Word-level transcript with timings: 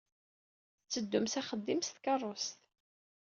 Tetteddum 0.83 1.25
s 1.27 1.33
axeddim 1.39 1.81
s 1.83 1.89
tkeṛṛust. 1.91 2.55